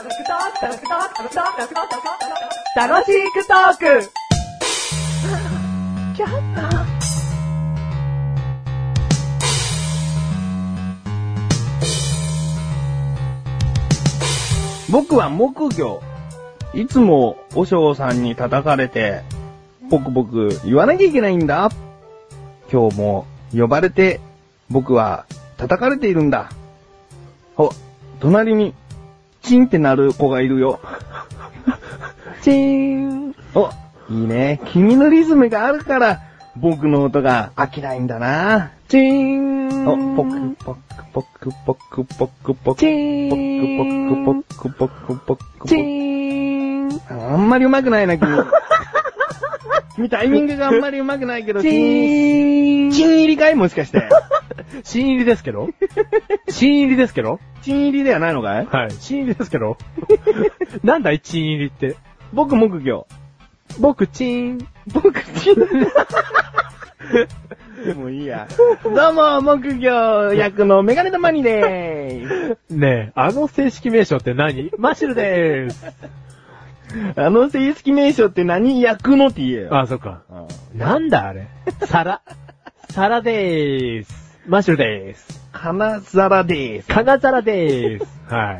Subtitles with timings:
[0.00, 0.10] 楽
[3.04, 4.10] しくトーク
[14.90, 16.00] 僕は木魚。
[16.72, 19.20] いつも、お嬢さんに叩かれて、
[19.90, 21.70] 僕僕言わなきゃいけないんだ。
[22.72, 24.20] 今日も呼ばれて、
[24.70, 25.26] 僕は
[25.58, 26.50] 叩かれているんだ。
[27.58, 27.70] お、
[28.20, 28.74] 隣に、
[29.50, 30.78] チンってなる子がいるよ。
[32.40, 33.68] チーンお、
[34.08, 34.60] いいね。
[34.66, 36.20] 君のリズムがあるから、
[36.54, 38.70] 僕の音が飽きないんだな。
[38.86, 40.78] チーンお、ポクポク
[41.12, 42.78] ポクポクポクポク。
[42.78, 45.80] チーポンクポクポクポクポクポチク。
[45.80, 48.28] ーンあんまり上手くないな、君。
[49.96, 53.56] 君タイミングがあんまり上手くないけど、チーンチン入りかい？
[53.56, 54.08] もしかして。
[54.84, 55.68] 新入りですけど？
[56.48, 57.40] 新入りですけど？
[57.62, 58.66] チン入りではないのかい？
[58.66, 58.90] はい。
[58.92, 59.76] 新入りですけど？
[60.82, 61.96] なんだい、新入りって？
[62.32, 63.06] 僕、木魚。
[63.78, 64.68] 僕、チーン。
[64.92, 65.56] 僕、チン。
[67.96, 68.46] もういいや。
[68.84, 72.74] どうも、木魚役のメガネたまにでーす。
[72.74, 74.70] ねえ、あの正式名称って何？
[74.78, 75.86] マシュルでーす。
[77.16, 78.80] あの正式名称って何？
[78.82, 79.76] 役のって言えよ。
[79.78, 80.22] あ、そっか。
[80.30, 81.48] うんなんだあれ。
[81.86, 82.20] 皿。
[82.90, 84.19] 皿でーす。
[84.46, 85.40] マシュルでーす。
[85.52, 86.88] 金皿でーす。
[86.88, 88.20] 金皿でーす。
[88.32, 88.58] はい。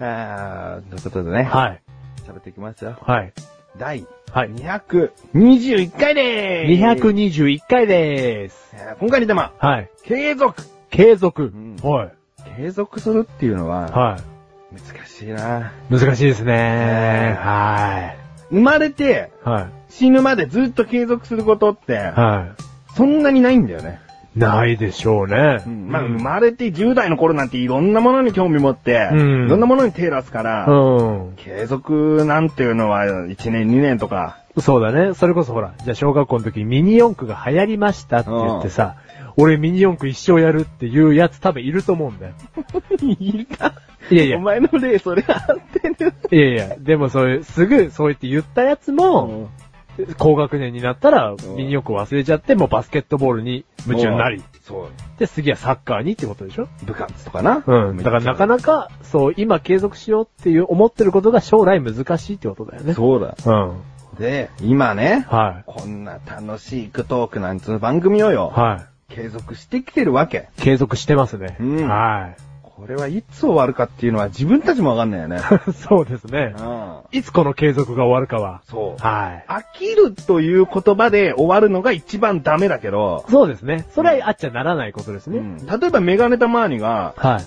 [0.00, 1.42] あー、ということでね。
[1.44, 1.80] はい。
[2.26, 2.96] 喋っていきますよ。
[3.00, 3.32] はい。
[3.76, 4.50] 第はい。
[4.50, 7.04] 221回でーす。
[7.04, 8.74] 221回でーす。
[8.74, 9.90] えー今回のテーマ、はい。
[10.04, 10.62] 継続。
[10.90, 11.42] 継続。
[11.42, 12.12] んはい。
[12.56, 14.16] 継続するっていうのは、は
[14.72, 15.72] 難しいな。
[15.90, 15.94] い。
[15.94, 18.12] 難しいですねは
[18.50, 19.48] 生まれてい。
[19.48, 19.66] はい。
[19.90, 22.54] 死ぬまでずっと継続することって、は
[22.94, 24.00] そんなにないんだよね。
[24.38, 24.50] い。
[24.50, 25.62] ないでしょうね。
[25.66, 31.34] まあ、生まれて10代の頃なんていろんなものに興味持って、うんいろんなものに手出すから、うん。
[31.36, 35.14] 継続なんていうのは1年2年とか、そうだね。
[35.14, 38.96] それこそほら、じゃあ小学校の時にミニ四駆が流行りましたって言ってさ、
[39.36, 42.34] 俺ミニ四駆一生やるっていうやつ多分いると思うんだよ。
[43.00, 43.74] いた
[44.10, 46.14] いやいやお、前の例それ合ってる。
[46.30, 49.48] いやいや、でもそういう、すぐそう言って言ったやつも、
[50.18, 55.18] 高学年になったらミニ四駆忘れちゃって、もうバスケットボールに夢中になり、そう。
[55.18, 56.68] で、次はサッカーにってことでしょ？
[56.84, 57.62] 部活とかな。
[57.66, 57.96] うん。
[57.96, 62.94] だからなかなか、そう、今継続しようっていう思ってることが将来難しいってことだよね。
[62.94, 63.34] そうだ。
[63.44, 64.18] うん。
[64.18, 70.48] で、今ね、はこんな楽しいクトークなんつう番組をよい。、は継続してきてるわけ。
[70.58, 70.62] い。
[70.62, 71.56] 継続してますね。
[71.60, 72.30] うんは
[72.78, 75.38] これはいつ終わるかっていうのは自分たちもわかんないよね。
[75.38, 75.72] い。
[75.74, 76.54] そうですね。
[76.56, 76.98] うん。
[77.10, 78.62] いつこの継続が終わるかは。
[78.66, 79.02] そう。
[79.02, 83.84] は飽きるという言葉で終わるのが一番ダメだけどい。、そうですね。
[83.90, 85.38] それはあっちゃならないことですね。
[85.38, 87.44] うん例えばメガネたまーにがはい。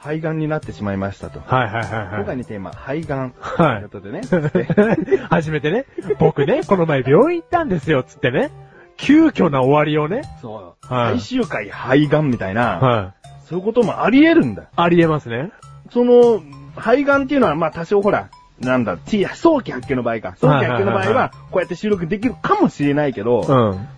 [0.00, 1.40] 肺がんになってしまいましたと。
[1.46, 2.06] はいはいはいはい。
[2.16, 3.34] 今回のテーマ、肺がん。
[3.38, 5.26] はいということでね。
[5.30, 5.86] 初めてね、
[6.18, 8.50] 僕ね、この前病院行ったんですよ、つってね。
[8.96, 10.22] 急遽な終わりをね。
[10.40, 10.92] そう。
[10.92, 13.22] はい最終回肺がんみたいな、はい。
[13.48, 14.64] そういうこともあり得るんだ。
[14.76, 15.52] ありえますね。
[15.92, 16.42] その、
[16.76, 18.30] 肺がんっていうのは、まあ多少ほら、
[18.60, 20.34] なんだ、ち早期発見の場合か。
[20.36, 23.46] 早期発見の場合はこうやって収録できるかもしれないけど、うん。
[23.46, 23.88] まあ、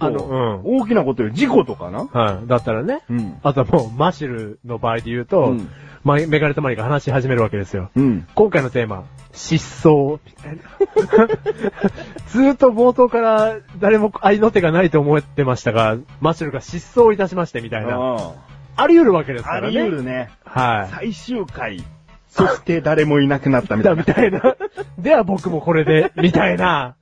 [0.00, 2.08] ああの、の、大きなことよ、事故とかなうん。
[2.08, 2.46] はい。
[2.46, 3.02] だったらね。
[3.08, 3.38] うん。
[3.42, 5.68] あとはもう、マシルの場合で言うと、うん
[6.04, 7.90] まメガネたまりが話し始めるわけですよ。
[7.94, 8.26] うん。
[8.34, 10.20] 今回のテーマ、失踪。
[12.28, 17.96] ずーっと冒頭から誰も愛の手がないと思ってましたが、マシュルが失踪いたしましてみたいな。
[17.96, 18.32] ああ
[18.86, 19.72] り得るわけですかあらね。
[19.72, 20.30] り得るね。
[20.44, 20.94] はい。
[20.94, 21.82] 最終回、
[22.28, 24.04] そして誰もいなくなったみただいな。
[24.06, 24.56] みたいな。
[24.98, 26.94] では僕もこれで、みたいな。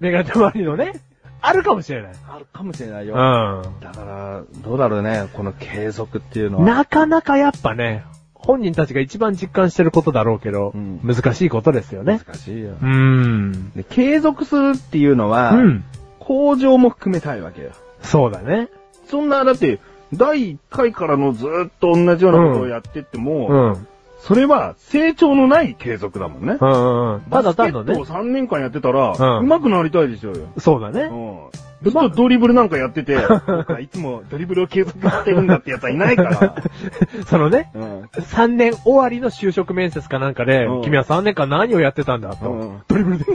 [0.00, 0.92] メガネたまりのね、
[1.40, 2.12] あるかもしれない。
[2.28, 3.14] あるかもしれないよ。
[3.14, 6.62] うだから、どうだろうね、この継続っていうのん。
[6.62, 6.66] は。
[6.66, 12.20] なかなかやっぱね、本人たちが一番実感してることだろうけど、うん難しいことですよね。
[12.26, 12.86] 難しいよう。
[12.86, 13.70] ん。
[13.72, 15.84] で継続するっていうのは、うん。
[16.18, 17.70] 向上も含めたいわけよ。
[18.02, 18.68] そうだね。
[19.08, 19.80] そんな、だって、
[20.16, 23.72] 第1回からのずーっと同じようなことをやってっても、うん。
[23.72, 23.86] うん
[24.24, 26.56] それは成長のない継続だもんね。
[26.58, 27.20] うんうん。
[27.30, 28.14] ただ単のねバスケッ。
[28.14, 30.46] トを3年間やってたら、うん上手くなりたいでしょうよ。
[30.56, 31.02] そうだね。
[31.02, 31.38] うん。
[31.82, 33.18] ずっとドリブルなんかやってて、
[33.82, 36.54] いつもドリブルを継続してるんだってやつはいないから。
[37.28, 38.02] そのね、うん。
[38.14, 42.50] 3年終わりの就職面接かなんかで、うん君は3年間何をやってたんだと。
[42.50, 43.32] うんドリブルです。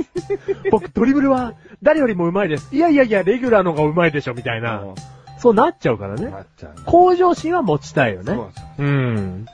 [0.72, 1.54] 僕、ドリブルは
[1.84, 2.76] 誰よりも上手いです。
[2.76, 4.82] いやいやいや、レギュラーの方が上手いでしょ、みたいな。
[5.40, 6.30] そうなっちゃうからね。
[6.30, 6.74] なっちゃう。
[6.86, 8.34] 向上心は持ちたいよね。
[8.34, 9.46] そうそううん。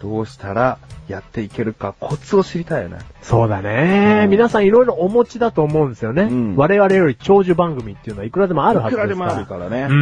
[0.00, 2.98] どうしたらやっていけるかコツを知りたいよね。
[3.22, 6.22] そうだね、うん皆さんいろいろお持ちだと思うんですよね。
[6.22, 9.16] うん我々より長寿番組っていうのはいくらでもあるはいずですから。
[9.16, 9.86] くらでもあるからね。
[9.88, 9.92] う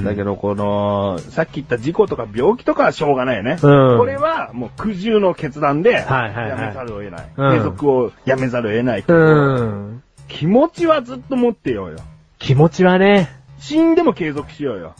[0.00, 0.04] ん。
[0.04, 3.58] だけど、この、さっき言った事故とか病気とかはしょうがないよね。
[3.60, 7.28] うんこれはもう苦渋の決断で、はいはいはいやめざるを得ない。
[7.36, 9.04] うん継続をやめざるを得ない。
[9.06, 10.02] うん。
[10.28, 11.96] 気持ちはずっと持ってようよ。
[12.38, 14.94] 気持ちはね、死んでも継続しようよ。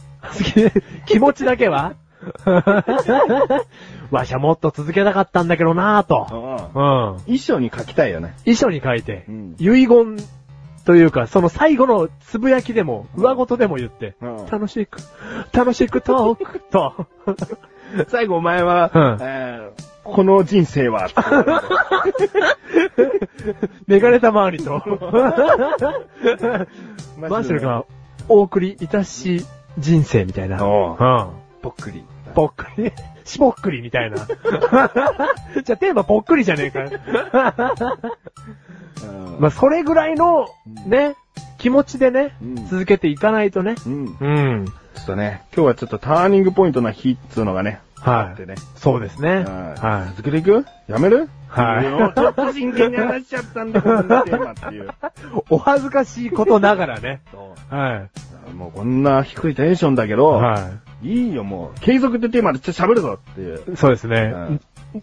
[1.05, 1.95] 気持ちだけは？
[4.11, 6.71] わしはもっと続けたかったんだけどなぁと。
[6.75, 7.21] うんうん。
[7.25, 8.35] 遺書に書きたいよね。
[8.45, 9.55] 遺書に書いて、うん。
[9.59, 10.17] 遺言
[10.85, 14.45] というか、その最後のつぶやきでも、上ごとでも言って、うん。
[14.47, 14.99] 楽しく、
[15.51, 17.07] 楽しくトークと、
[18.09, 19.17] 最後お前は、うん。
[19.21, 21.09] えーこの人生は、
[23.85, 24.81] メガネた周りと、
[27.19, 27.85] マシュルが
[28.27, 29.45] お送りいたし
[29.77, 30.65] 人生みたいな。
[30.65, 31.27] おううん。
[31.61, 32.03] ぽっくり。
[32.33, 32.91] ぽっくり、
[33.25, 34.17] しぽっくりみたいな。
[35.63, 36.89] じゃあテーマぽっくりじゃねえかよ。
[39.03, 40.47] うんまあ、それぐらいの、
[40.85, 41.15] ね、
[41.57, 43.75] 気持ちでね、うん続けていかないとね。
[43.85, 44.17] うん。
[44.19, 44.27] う
[44.61, 44.65] ん。
[44.95, 48.55] ちょっとね、今日はちょっとターニングポイントな日っつうのがね、はいあってね。
[48.75, 49.43] そうですね。
[49.43, 49.75] は。
[49.79, 50.65] はい続けていく？
[50.87, 51.29] やめる？
[51.47, 54.85] はいちょっと真剣に話しちゃったんだ、このテーマっていう。
[54.85, 54.87] い。
[55.49, 57.21] お恥ずかしいことながらね。
[57.69, 58.07] は
[58.55, 60.15] もうこんな低いテンションだけい。
[60.15, 60.69] ど、は
[61.03, 63.73] いいよもう、継続ってテーマでちょっと喋るぞっていう。
[63.73, 63.77] い。
[63.77, 64.33] そうですね。
[64.35, 64.61] うん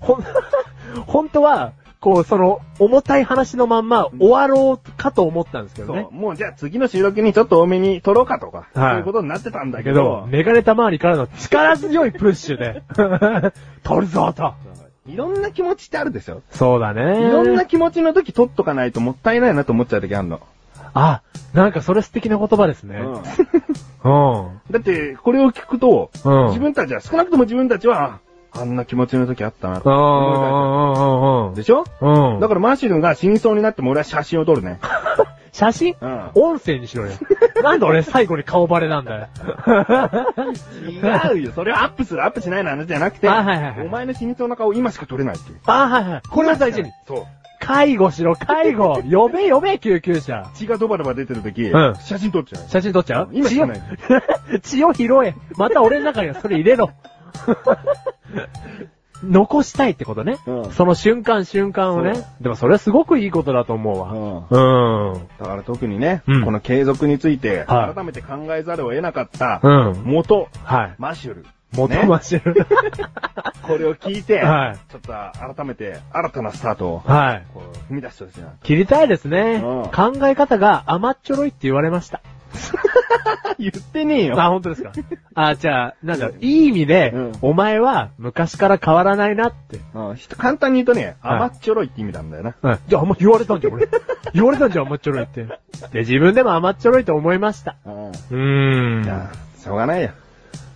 [0.00, 0.24] ほん、
[1.06, 6.12] 本当は、こう、その、重たい話のまんま終わろうかと思ったんですけどねそう。。
[6.12, 12.82] もうじゃあ次の収録にちょっと多めに撮ろうかとか、はいそういうことになってたんだだけどメガネた周りからの力強いプッシュで、
[13.82, 14.54] 取るぞと。
[15.06, 17.26] いろんな気持ちってあるでしょそうだね。
[17.26, 20.40] いろんな気持ちの時撮っとかないともったいないなと思っちゃう時あるの。
[20.92, 21.22] あ、
[21.54, 22.96] なんかそれ素敵な言葉ですね。
[22.98, 24.60] うんうん。
[24.70, 26.46] だって、これを聞くと、うん。
[26.48, 28.20] 自分たちは、少なくとも自分たちは、
[28.52, 31.84] あんな気持ちの時あったなうん、とうん、思うん、うでしょ？
[32.00, 32.34] うん。
[32.34, 32.40] うん。
[32.40, 34.78] だからマシュルが死にそうになっても俺は写真を撮るね。
[35.52, 35.96] 写真？
[36.00, 36.30] うん。
[36.34, 37.12] 音声にしろよ。
[37.62, 39.28] なんで俺最後に顔バレなんだよ。
[41.32, 41.52] 違うよ。
[41.54, 45.58] それはアップする、アップしないの話じゃなくて、あはいはいはいお前の死にそうな顔今しか撮れないっていう。
[45.66, 46.22] あ、はいはい。
[46.28, 46.90] これは大事に。
[47.06, 47.22] そう。
[47.62, 49.02] 介護しろ、介護。
[49.10, 50.46] 呼べ呼べ、救急車。
[50.54, 52.62] 血がドバドバ出てる時、うん写真撮っちゃう。
[52.68, 53.28] 写真撮っちゃう？
[53.32, 53.80] 今しかない
[54.62, 55.34] 血を 血を拾え。
[55.58, 56.90] また俺の中にはそれ入れろ。
[59.22, 60.38] 残したいってことね。
[60.46, 62.14] うんその瞬間瞬間をね。
[62.40, 64.46] でもそれはすごくいいことだと思うわ。
[64.50, 65.28] うん。
[65.38, 70.02] だから特にね、うんこの継続について、はい改めて考えざるを得なかった、うん。
[70.04, 70.94] 元、はい。
[70.98, 71.46] マシュル。
[71.72, 72.66] 元ねマシュル。
[73.62, 77.44] これを聞いて、はいちょっと改めて新たなスタートを、はい。
[77.90, 78.48] 踏み出してほしいな。
[78.62, 79.62] 切りたいですね。
[79.62, 82.22] うん考え方が甘っちょろいって言われました。
[83.58, 84.40] 言ってねえよ。
[84.40, 84.92] あ、本当ですか？
[85.34, 89.80] あ、じゃあ、なんだろう、いい意味で、うんお前は昔から変わらないなって。
[89.94, 92.54] うんひと簡単に言うとね、はい甘っちょろいって意味なんだよな。
[92.62, 92.78] はい。
[92.88, 93.88] じゃあ、あんま言われたんじゃん、俺。
[94.34, 95.44] 言われたんじゃん、甘っちょろいって。
[95.92, 97.76] で、自分でも甘っちょろいと思いました。
[97.84, 99.02] うんうーん。
[99.04, 100.10] じゃあ、しょうがないよ。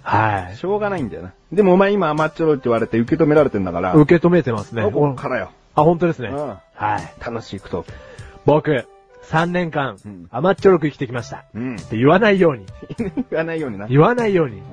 [0.02, 0.56] はい。
[0.56, 1.32] しょうがないんだよな。
[1.52, 4.82] でもお前今甘っちょろいって言われて受け止められてんだから、受け止めてますね。
[4.82, 5.50] ここからよ。
[5.76, 6.28] あ、本当ですね。
[6.28, 7.24] うんはい。
[7.24, 7.86] 楽しいこと。
[8.44, 8.84] 僕、
[9.30, 11.44] 3年間うん、甘っちょろく生きてきました。
[11.54, 11.76] うん。
[11.76, 12.66] って言わないように。
[13.30, 13.86] 言わないようにな。
[13.86, 14.58] 言わないように。
[14.58, 14.64] うん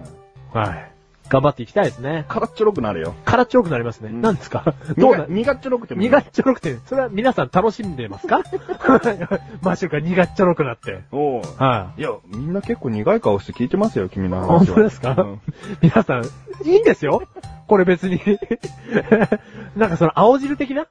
[0.60, 0.92] はい。
[1.30, 2.26] 頑張っていきたいですね。
[2.28, 3.14] からっちょろくなるよ。
[3.24, 4.10] 辛っちょろくなりますね。
[4.10, 4.74] うん何ですか？
[4.98, 8.42] どうな、苦っちょろくても苦っちょろくて、それは皆さん楽しんでますか？
[9.62, 11.04] マッシュルが苦っちょろくなって。
[11.14, 12.02] おうはい。
[12.02, 14.58] いや、みんな結構苦い顔して聞いてますよ、君の話は。
[14.60, 15.42] 本当ですか、うん
[15.82, 16.26] 皆さん、
[16.68, 17.24] いいんですよ
[17.68, 18.20] これ別に。
[19.78, 20.88] なんかその青汁的な？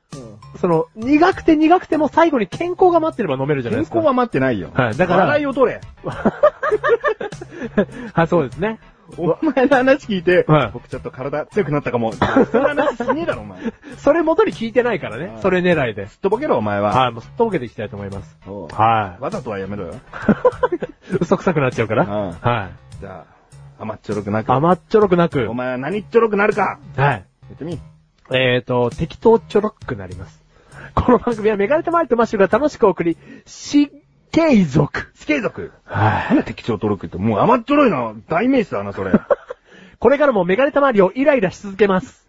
[0.58, 3.94] その、苦くて苦くても最後に健康が待ってれば飲めるじゃないですか。
[3.94, 4.70] 健康は待ってないよ。
[4.74, 5.80] はいだから笑いを取れ。
[8.12, 8.80] はい、そうですね。
[9.16, 12.12] お前の話聞いて、はい僕ちょっと体強くなったかも。
[12.12, 12.18] そ
[12.58, 13.62] んな話しねえだろ、お前。
[13.62, 15.34] す っそれ元に聞いてないからねは。
[15.38, 16.06] いそれ狙いで。
[16.20, 16.90] とぼけろ、お前は。
[16.94, 18.38] はい、もうすっとぼけていきたいと思います。
[18.46, 19.94] おうはわざとはやめろよ。
[19.94, 19.96] い。
[21.20, 22.04] 嘘くさくなっちゃうから。
[22.04, 23.00] うんはい。
[23.00, 23.24] じゃ
[23.78, 24.52] あ、甘っちょろくなく。
[24.52, 25.48] 甘っちょろくなく。
[25.50, 27.10] お前は何っちょろくなるかはい。
[27.10, 27.22] や
[27.54, 27.78] ってみ。
[28.32, 30.39] えーと、適当ちょろくなります。
[30.94, 33.90] この番組はメガネとマリとマッシュルが楽しく送り、死
[34.32, 35.10] 継続。
[35.14, 35.72] 死継続。
[35.84, 36.28] はい。
[36.28, 38.14] なんで適当登録って、もう甘っちょろいな。
[38.28, 39.12] 代名詞だな、それ。
[39.98, 42.19] これからもメガネたまりをイライラし続けます。